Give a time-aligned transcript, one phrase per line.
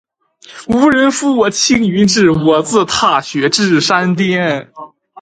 [0.67, 4.71] 无人扶我青云志，我自踏雪至山巅。